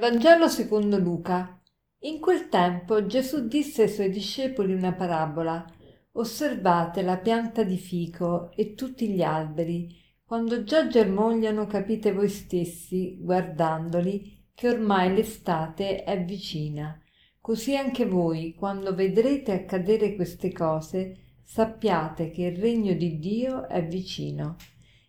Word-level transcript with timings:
Vangelo 0.00 0.48
secondo 0.48 0.96
Luca. 0.96 1.60
In 2.04 2.20
quel 2.20 2.48
tempo 2.48 3.04
Gesù 3.04 3.46
disse 3.46 3.82
ai 3.82 3.88
suoi 3.90 4.08
discepoli 4.08 4.72
una 4.72 4.94
parabola. 4.94 5.62
Osservate 6.12 7.02
la 7.02 7.18
pianta 7.18 7.62
di 7.64 7.76
fico 7.76 8.50
e 8.52 8.72
tutti 8.72 9.10
gli 9.10 9.20
alberi. 9.20 9.94
Quando 10.24 10.64
già 10.64 10.86
germogliano 10.86 11.66
capite 11.66 12.14
voi 12.14 12.30
stessi, 12.30 13.18
guardandoli, 13.20 14.46
che 14.54 14.70
ormai 14.70 15.14
l'estate 15.14 16.02
è 16.02 16.24
vicina. 16.24 16.98
Così 17.38 17.76
anche 17.76 18.06
voi, 18.06 18.54
quando 18.54 18.94
vedrete 18.94 19.52
accadere 19.52 20.14
queste 20.16 20.50
cose, 20.50 21.34
sappiate 21.42 22.30
che 22.30 22.44
il 22.44 22.56
regno 22.56 22.94
di 22.94 23.18
Dio 23.18 23.68
è 23.68 23.86
vicino. 23.86 24.56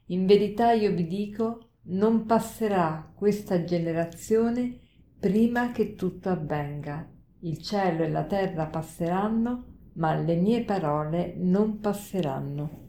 In 0.07 0.26
verità 0.26 0.73
io 0.73 0.91
vi 0.91 1.07
dico, 1.07 1.70
non 1.84 2.26
passerà 2.26 3.09
questa 3.15 3.63
generazione 3.63 4.80
prima 5.21 5.71
che 5.71 5.93
tutto 5.93 6.30
avvenga. 6.30 7.07
Il 7.41 7.62
cielo 7.62 8.03
e 8.03 8.09
la 8.09 8.23
terra 8.23 8.66
passeranno, 8.66 9.91
ma 9.93 10.16
le 10.16 10.35
mie 10.35 10.63
parole 10.63 11.35
non 11.38 11.79
passeranno. 11.79 12.79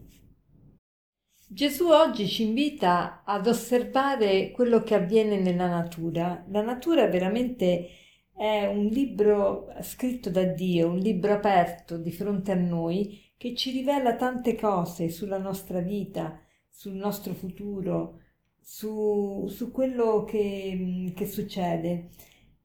Gesù 1.47 1.89
oggi 1.89 2.27
ci 2.27 2.41
invita 2.47 3.21
ad 3.23 3.45
osservare 3.45 4.49
quello 4.49 4.81
che 4.81 4.95
avviene 4.95 5.39
nella 5.39 5.67
natura. 5.67 6.43
La 6.47 6.63
natura 6.63 7.05
veramente 7.05 7.89
è 8.35 8.65
un 8.65 8.85
libro 8.87 9.67
scritto 9.81 10.31
da 10.31 10.43
Dio, 10.43 10.89
un 10.89 10.97
libro 10.97 11.33
aperto 11.33 11.97
di 11.97 12.11
fronte 12.11 12.51
a 12.51 12.55
noi 12.55 13.31
che 13.37 13.53
ci 13.53 13.69
rivela 13.69 14.15
tante 14.15 14.55
cose 14.55 15.09
sulla 15.09 15.37
nostra 15.37 15.81
vita, 15.81 16.41
sul 16.67 16.93
nostro 16.93 17.35
futuro, 17.35 18.21
su, 18.63 19.45
su 19.49 19.71
quello 19.71 20.23
che, 20.23 21.11
che 21.15 21.27
succede. 21.27 22.09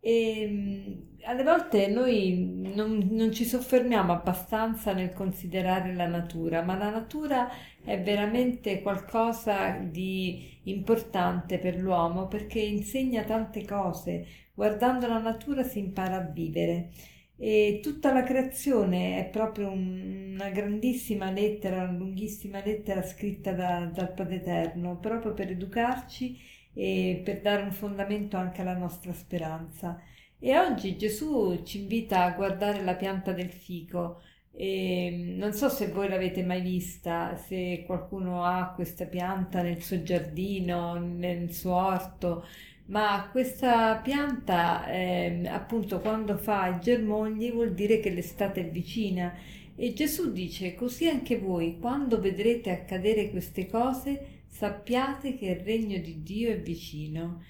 E 0.00 1.08
alle 1.24 1.42
volte 1.42 1.88
noi 1.88 2.70
non, 2.74 3.08
non, 3.10 3.32
ci 3.32 3.44
soffermiamo 3.44 4.12
abbastanza 4.12 4.92
nel 4.92 5.12
considerare 5.12 5.94
la 5.94 6.06
natura, 6.06 6.62
ma 6.62 6.76
la 6.76 6.90
natura 6.90 7.50
è 7.84 8.00
veramente 8.00 8.80
qualcosa 8.80 9.72
di 9.78 10.60
importante 10.64 11.58
per 11.58 11.76
l'uomo 11.76 12.28
perché 12.28 12.60
insegna 12.60 13.24
tante 13.24 13.64
cose. 13.64 14.26
Guardando 14.54 15.06
la 15.06 15.18
natura 15.18 15.62
si 15.62 15.78
impara 15.78 16.16
a 16.16 16.20
vivere 16.20 16.90
e 17.36 17.80
tutta 17.82 18.12
la 18.12 18.24
creazione 18.24 19.18
è 19.18 19.28
proprio 19.30 19.70
una 19.70 20.50
grandissima 20.50 21.30
lettera, 21.30 21.84
una 21.84 21.92
lunghissima 21.92 22.60
lettera 22.64 23.02
scritta 23.02 23.52
da, 23.52 23.90
dal 23.92 24.12
Padre 24.12 24.36
Eterno, 24.36 24.98
proprio 24.98 25.34
per 25.34 25.50
educarci 25.50 26.36
e 26.78 27.22
per 27.24 27.40
dare 27.40 27.62
un 27.62 27.72
fondamento 27.72 28.36
anche 28.36 28.60
alla 28.60 28.76
nostra 28.76 29.12
speranza. 29.12 30.00
E 30.38 30.56
oggi 30.56 30.96
Gesù 30.96 31.62
ci 31.64 31.80
invita 31.80 32.22
a 32.22 32.30
guardare 32.30 32.84
la 32.84 32.94
pianta 32.94 33.32
del 33.32 33.50
fico. 33.50 34.20
E 34.52 35.34
non 35.36 35.52
so 35.52 35.68
se 35.68 35.88
voi 35.88 36.08
l'avete 36.08 36.44
mai 36.44 36.60
vista, 36.60 37.34
se 37.36 37.82
qualcuno 37.84 38.44
ha 38.44 38.72
questa 38.76 39.06
pianta 39.06 39.60
nel 39.60 39.82
suo 39.82 40.04
giardino, 40.04 40.94
nel 40.94 41.52
suo 41.52 41.74
orto, 41.74 42.44
ma 42.86 43.28
questa 43.32 43.96
pianta 43.96 44.86
eh, 44.86 45.48
appunto 45.48 45.98
quando 45.98 46.36
fa 46.36 46.68
i 46.68 46.80
germogli 46.80 47.52
vuol 47.52 47.74
dire 47.74 47.98
che 47.98 48.10
l'estate 48.10 48.60
è 48.60 48.70
vicina 48.70 49.34
e 49.74 49.92
Gesù 49.92 50.32
dice 50.32 50.74
così 50.74 51.06
anche 51.08 51.38
voi 51.38 51.78
quando 51.78 52.18
vedrete 52.18 52.70
accadere 52.70 53.30
queste 53.30 53.66
cose 53.66 54.37
sappiate 54.48 55.36
che 55.36 55.46
il 55.46 55.60
regno 55.60 55.98
di 55.98 56.22
Dio 56.22 56.50
è 56.50 56.60
vicino. 56.60 57.42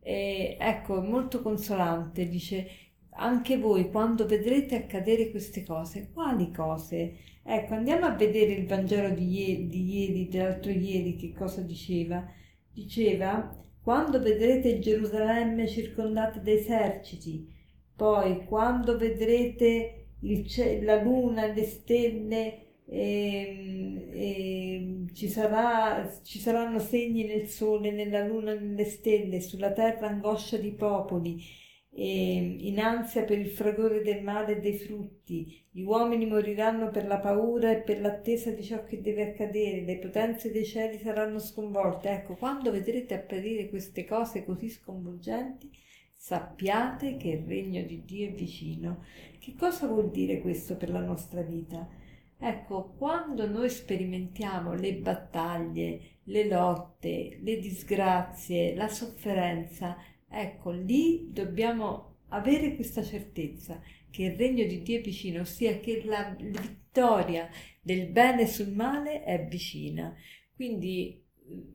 E, 0.00 0.56
ecco, 0.58 1.02
è 1.02 1.06
molto 1.06 1.42
consolante, 1.42 2.28
dice 2.28 2.68
anche 3.16 3.58
voi 3.58 3.90
quando 3.90 4.26
vedrete 4.26 4.76
accadere 4.76 5.30
queste 5.30 5.64
cose, 5.64 6.10
quali 6.12 6.50
cose? 6.50 7.16
Ecco, 7.42 7.74
andiamo 7.74 8.06
a 8.06 8.14
vedere 8.14 8.52
il 8.52 8.66
Vangelo 8.66 9.10
di 9.10 9.28
ieri, 9.30 9.68
di 9.68 10.00
ieri 10.00 10.28
dell'altro 10.28 10.70
ieri, 10.70 11.16
che 11.16 11.32
cosa 11.32 11.60
diceva? 11.60 12.26
Diceva 12.72 13.56
quando 13.82 14.20
vedrete 14.20 14.78
Gerusalemme 14.78 15.68
circondata 15.68 16.38
da 16.38 16.50
eserciti, 16.50 17.52
poi 17.94 18.44
quando 18.46 18.96
vedrete 18.96 20.06
il, 20.20 20.46
la 20.82 21.02
luna 21.02 21.52
le 21.52 21.64
stelle, 21.64 22.63
e, 22.86 24.08
e 24.12 25.06
ci, 25.14 25.28
sarà, 25.28 26.10
ci 26.22 26.38
saranno 26.38 26.78
segni 26.78 27.24
nel 27.24 27.48
sole, 27.48 27.90
nella 27.90 28.26
luna 28.26 28.54
nelle 28.54 28.84
stelle, 28.84 29.40
sulla 29.40 29.72
terra 29.72 30.08
angoscia 30.08 30.56
di 30.56 30.72
popoli, 30.72 31.42
e 31.96 32.56
in 32.60 32.80
ansia 32.80 33.24
per 33.24 33.38
il 33.38 33.50
fragore 33.50 34.02
del 34.02 34.22
male 34.22 34.56
e 34.56 34.60
dei 34.60 34.76
frutti. 34.76 35.62
Gli 35.70 35.82
uomini 35.82 36.26
moriranno 36.26 36.90
per 36.90 37.06
la 37.06 37.18
paura 37.18 37.70
e 37.70 37.82
per 37.82 38.00
l'attesa 38.00 38.50
di 38.50 38.62
ciò 38.62 38.84
che 38.84 39.00
deve 39.00 39.30
accadere, 39.30 39.84
le 39.84 39.98
potenze 39.98 40.50
dei 40.50 40.64
cieli 40.64 40.98
saranno 40.98 41.38
sconvolte. 41.38 42.10
Ecco, 42.10 42.34
quando 42.34 42.70
vedrete 42.70 43.14
apparire 43.14 43.68
queste 43.68 44.04
cose 44.04 44.44
così 44.44 44.68
sconvolgenti, 44.68 45.70
sappiate 46.12 47.16
che 47.16 47.28
il 47.28 47.44
regno 47.46 47.82
di 47.82 48.02
Dio 48.04 48.28
è 48.28 48.32
vicino. 48.32 49.04
Che 49.38 49.54
cosa 49.56 49.86
vuol 49.86 50.10
dire 50.10 50.40
questo 50.40 50.76
per 50.76 50.90
la 50.90 51.00
nostra 51.00 51.42
vita? 51.42 52.02
Ecco, 52.38 52.94
quando 52.98 53.48
noi 53.48 53.70
sperimentiamo 53.70 54.74
le 54.74 54.94
battaglie, 54.94 56.18
le 56.24 56.46
lotte, 56.48 57.38
le 57.40 57.58
disgrazie, 57.58 58.74
la 58.74 58.88
sofferenza, 58.88 59.96
Ecco, 60.36 60.72
lì 60.72 61.30
dobbiamo 61.30 62.16
avere 62.30 62.74
questa 62.74 63.04
certezza 63.04 63.80
che 64.10 64.24
il 64.24 64.36
regno 64.36 64.66
di 64.66 64.82
Dio 64.82 64.98
è 64.98 65.00
vicino, 65.00 65.42
ossia 65.42 65.78
che 65.78 66.02
la 66.04 66.36
vittoria 66.36 67.48
del 67.80 68.08
bene 68.08 68.48
sul 68.48 68.72
male 68.72 69.22
è 69.22 69.46
vicina. 69.46 70.12
Quindi 70.52 71.24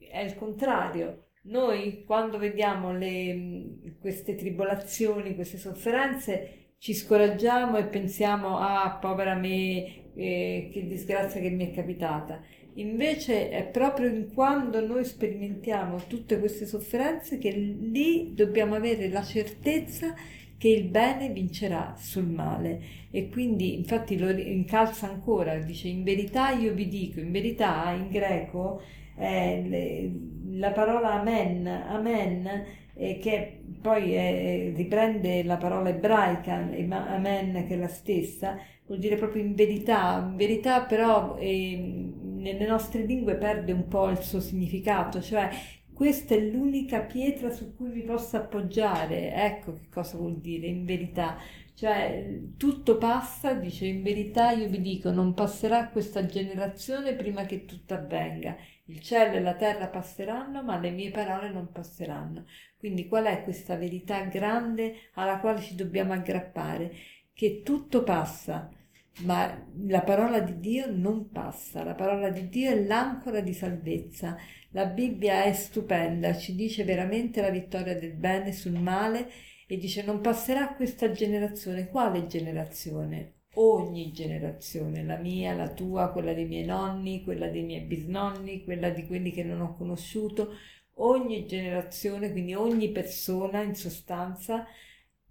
eh, 0.02 0.10
è 0.10 0.20
il 0.20 0.36
contrario. 0.36 1.28
Noi 1.44 2.04
quando 2.04 2.38
vediamo 2.38 2.92
le, 2.92 3.96
queste 3.98 4.36
tribolazioni, 4.36 5.36
queste 5.36 5.58
sofferenze, 5.58 6.69
ci 6.80 6.94
scoraggiamo 6.94 7.78
e 7.78 7.84
pensiamo, 7.84 8.58
ah, 8.58 8.98
povera 9.00 9.36
me, 9.36 10.14
eh, 10.16 10.70
che 10.72 10.88
disgrazia 10.88 11.42
che 11.42 11.50
mi 11.50 11.70
è 11.70 11.74
capitata. 11.74 12.42
Invece 12.76 13.50
è 13.50 13.66
proprio 13.66 14.08
in 14.08 14.34
quando 14.34 14.86
noi 14.86 15.04
sperimentiamo 15.04 15.98
tutte 16.08 16.40
queste 16.40 16.66
sofferenze 16.66 17.38
che 17.38 17.52
lì 17.52 18.34
dobbiamo 18.34 18.76
avere 18.76 19.10
la 19.10 19.24
certezza 19.24 20.14
che 20.58 20.70
il 20.70 20.86
bene 20.86 21.30
vincerà 21.30 21.96
sul 21.98 22.28
male 22.28 22.82
e 23.12 23.30
quindi 23.30 23.76
infatti 23.76 24.18
lo 24.18 24.30
incalza 24.30 25.08
ancora, 25.10 25.58
dice 25.58 25.88
in 25.88 26.04
verità 26.04 26.52
io 26.52 26.74
vi 26.74 26.88
dico, 26.88 27.20
in 27.20 27.32
verità 27.32 27.92
in 27.92 28.10
greco 28.10 28.82
eh, 29.20 30.12
la 30.52 30.72
parola 30.72 31.14
amen, 31.14 31.68
amen 31.68 32.66
eh, 32.96 33.18
che 33.18 33.62
poi 33.82 34.14
eh, 34.16 34.74
riprende 34.76 35.44
la 35.44 35.58
parola 35.58 35.90
ebraica, 35.90 36.56
amen 36.56 37.66
che 37.66 37.76
è 37.76 37.78
la 37.78 37.88
stessa, 37.88 38.58
vuol 38.86 39.00
dire 39.00 39.16
proprio 39.16 39.42
in 39.42 39.56
verità, 39.56 40.26
in 40.30 40.36
verità 40.36 40.82
però 40.82 41.38
eh, 41.38 42.12
nelle 42.22 42.66
nostre 42.66 43.04
lingue 43.04 43.36
perde 43.36 43.72
un 43.72 43.88
po' 43.88 44.10
il 44.10 44.20
suo 44.20 44.42
significato, 44.42 45.22
cioè 45.22 45.50
questa 45.94 46.36
è 46.36 46.40
l'unica 46.40 47.02
pietra 47.02 47.50
su 47.52 47.76
cui 47.76 47.90
mi 47.90 48.04
posso 48.04 48.38
appoggiare, 48.38 49.34
ecco 49.34 49.76
che 49.76 49.88
cosa 49.90 50.18
vuol 50.18 50.38
dire 50.38 50.68
in 50.68 50.86
verità, 50.86 51.38
cioè 51.80 52.42
tutto 52.58 52.98
passa, 52.98 53.54
dice 53.54 53.86
in 53.86 54.04
verità 54.04 54.52
io 54.52 54.68
vi 54.68 54.82
dico 54.82 55.12
non 55.12 55.34
passerà 55.34 55.88
questa 55.88 56.26
generazione 56.26 57.14
prima 57.16 57.46
che 57.46 57.64
tutto 57.64 57.94
avvenga, 57.94 58.58
il 58.88 59.00
cielo 59.00 59.36
e 59.36 59.40
la 59.40 59.54
terra 59.54 59.88
passeranno 59.88 60.62
ma 60.62 60.78
le 60.78 60.92
mie 60.92 61.10
parole 61.10 61.50
non 61.50 61.72
passeranno. 61.72 62.46
Quindi 62.78 63.08
qual 63.08 63.26
è 63.28 63.44
questa 63.44 63.78
verità 63.78 64.20
grande 64.24 65.10
alla 65.14 65.40
quale 65.40 65.62
ci 65.62 65.76
dobbiamo 65.76 66.12
aggrappare? 66.12 66.92
Che 67.34 67.62
tutto 67.64 68.04
passa, 68.04 68.70
ma 69.20 69.66
la 69.88 70.02
parola 70.02 70.42
di 70.42 70.60
Dio 70.60 70.92
non 70.92 71.30
passa, 71.32 71.86
la 71.86 71.96
parola 71.96 72.30
di 72.30 72.50
Dio 72.50 72.72
è 72.72 72.84
l'ancora 72.84 73.40
di 73.40 73.54
salvezza. 73.54 74.36
La 74.72 74.86
Bibbia 74.86 75.44
è 75.44 75.54
stupenda, 75.54 76.36
ci 76.36 76.56
dice 76.56 76.84
veramente 76.84 77.40
la 77.40 77.50
vittoria 77.50 77.98
del 77.98 78.16
bene 78.16 78.52
sul 78.52 78.74
male 78.74 79.30
e 79.72 79.78
dice 79.78 80.02
non 80.02 80.20
passerà 80.20 80.74
questa 80.74 81.12
generazione. 81.12 81.90
Quale 81.90 82.26
generazione? 82.26 83.34
Ogni 83.54 84.12
generazione, 84.12 85.04
la 85.04 85.18
mia, 85.18 85.54
la 85.54 85.72
tua, 85.72 86.12
quella 86.12 86.34
dei 86.34 86.48
miei 86.48 86.66
nonni, 86.66 87.24
quella 87.24 87.50
dei 87.50 87.62
miei 87.62 87.82
bisnonni, 87.82 88.64
quella 88.64 88.90
di 88.90 89.06
quelli 89.06 89.32
che 89.32 89.44
non 89.44 89.62
ho 89.62 89.76
conosciuto, 89.76 90.56
ogni 90.96 91.46
generazione, 91.46 92.32
quindi 92.32 92.56
ogni 92.56 92.90
persona 92.90 93.62
in 93.62 93.76
sostanza 93.76 94.66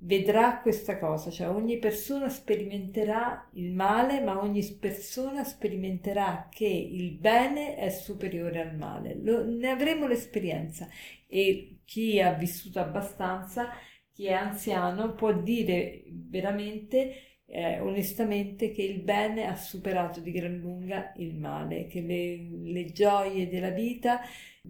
vedrà 0.02 0.60
questa 0.60 1.00
cosa, 1.00 1.30
cioè 1.30 1.48
ogni 1.48 1.78
persona 1.78 2.28
sperimenterà 2.28 3.50
il 3.54 3.72
male, 3.72 4.20
ma 4.20 4.40
ogni 4.40 4.62
persona 4.78 5.42
sperimenterà 5.42 6.46
che 6.48 6.68
il 6.68 7.10
bene 7.18 7.74
è 7.74 7.90
superiore 7.90 8.60
al 8.60 8.76
male. 8.76 9.18
Lo, 9.20 9.44
ne 9.44 9.68
avremo 9.68 10.06
l'esperienza 10.06 10.88
e 11.26 11.80
chi 11.84 12.20
ha 12.20 12.34
vissuto 12.34 12.78
abbastanza 12.78 13.72
chi 14.18 14.26
è 14.26 14.32
anziano 14.32 15.14
può 15.14 15.32
dire 15.32 16.02
veramente 16.08 17.42
eh, 17.46 17.78
onestamente 17.78 18.72
che 18.72 18.82
il 18.82 19.00
bene 19.00 19.46
ha 19.46 19.54
superato 19.54 20.18
di 20.18 20.32
gran 20.32 20.56
lunga 20.56 21.12
il 21.18 21.36
male, 21.36 21.86
che 21.86 22.00
le, 22.00 22.48
le 22.72 22.86
gioie 22.86 23.48
della 23.48 23.70
vita, 23.70 24.20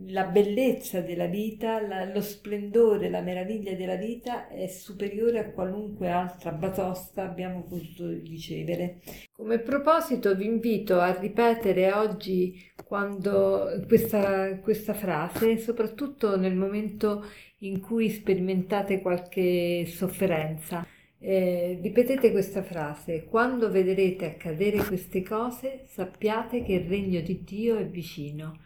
la 0.06 0.26
bellezza 0.26 1.00
della 1.00 1.28
vita, 1.28 1.80
la, 1.80 2.04
lo 2.04 2.20
splendore, 2.20 3.08
la 3.08 3.22
meraviglia 3.22 3.72
della 3.72 3.96
vita 3.96 4.48
è 4.48 4.66
superiore 4.66 5.38
a 5.38 5.50
qualunque 5.50 6.10
altra 6.10 6.52
batosta 6.52 7.22
abbiamo 7.22 7.62
potuto 7.62 8.06
ricevere. 8.06 9.00
Come 9.32 9.60
proposito 9.60 10.36
vi 10.36 10.44
invito 10.44 11.00
a 11.00 11.18
ripetere 11.18 11.90
oggi 11.92 12.70
quando 12.88 13.84
questa, 13.86 14.56
questa 14.60 14.94
frase, 14.94 15.58
soprattutto 15.58 16.38
nel 16.38 16.56
momento 16.56 17.22
in 17.58 17.80
cui 17.80 18.08
sperimentate 18.08 19.02
qualche 19.02 19.84
sofferenza. 19.84 20.86
Eh, 21.20 21.78
ripetete 21.82 22.30
questa 22.30 22.62
frase, 22.62 23.26
quando 23.26 23.70
vedrete 23.70 24.24
accadere 24.24 24.78
queste 24.86 25.22
cose 25.22 25.82
sappiate 25.84 26.62
che 26.62 26.72
il 26.72 26.88
regno 26.88 27.20
di 27.20 27.44
Dio 27.44 27.76
è 27.76 27.84
vicino. 27.84 28.58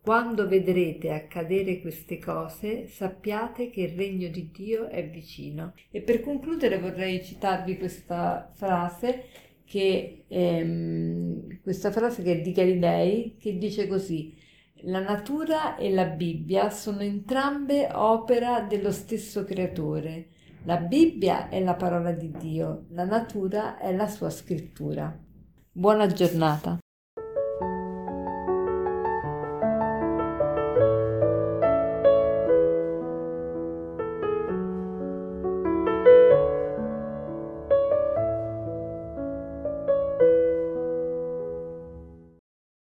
Quando 0.00 0.48
vedrete 0.48 1.12
accadere 1.12 1.80
queste 1.80 2.18
cose 2.18 2.88
sappiate 2.88 3.70
che 3.70 3.82
il 3.82 3.96
regno 3.96 4.28
di 4.28 4.50
Dio 4.50 4.88
è 4.88 5.06
vicino. 5.08 5.74
E 5.92 6.00
per 6.00 6.20
concludere 6.20 6.80
vorrei 6.80 7.22
citarvi 7.22 7.76
questa 7.76 8.50
frase 8.54 9.46
che, 9.68 10.24
ehm, 10.28 11.60
questa 11.60 11.90
frase 11.90 12.22
che 12.22 12.38
è 12.38 12.40
di 12.40 12.52
Galilei 12.52 13.36
che 13.38 13.58
dice 13.58 13.86
così 13.86 14.34
la 14.82 15.00
natura 15.00 15.76
e 15.76 15.90
la 15.90 16.06
Bibbia 16.06 16.70
sono 16.70 17.00
entrambe 17.00 17.88
opera 17.92 18.62
dello 18.62 18.92
stesso 18.92 19.44
creatore 19.44 20.28
la 20.64 20.76
Bibbia 20.76 21.48
è 21.48 21.62
la 21.62 21.74
parola 21.74 22.12
di 22.12 22.30
Dio, 22.30 22.86
la 22.90 23.04
natura 23.04 23.78
è 23.78 23.94
la 23.94 24.06
sua 24.06 24.28
scrittura. 24.28 25.16
Buona 25.72 26.06
giornata. 26.08 26.78